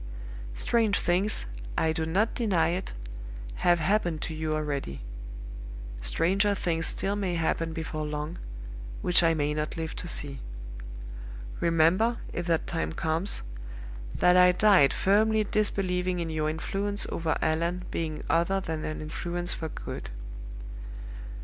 Strange 0.55 0.97
things, 0.99 1.45
I 1.77 1.91
do 1.93 2.07
not 2.07 2.33
deny 2.33 2.69
it, 2.69 2.93
have 3.57 3.77
happened 3.77 4.19
to 4.23 4.33
you 4.33 4.55
already. 4.55 5.01
Stranger 6.01 6.55
things 6.55 6.87
still 6.87 7.15
may 7.15 7.35
happen 7.35 7.71
before 7.71 8.07
long, 8.07 8.39
which 9.03 9.21
I 9.21 9.35
may 9.35 9.53
not 9.53 9.77
live 9.77 9.95
to 9.97 10.07
see. 10.07 10.39
Remember, 11.59 12.17
if 12.33 12.47
that 12.47 12.65
time 12.65 12.93
comes, 12.93 13.43
that 14.15 14.35
I 14.35 14.53
died 14.53 14.91
firmly 14.91 15.43
disbelieving 15.43 16.19
in 16.19 16.31
your 16.31 16.49
influence 16.49 17.05
over 17.11 17.37
Allan 17.39 17.83
being 17.91 18.23
other 18.27 18.59
than 18.59 18.83
an 18.83 19.01
influence 19.01 19.53
for 19.53 19.69
good. 19.69 20.09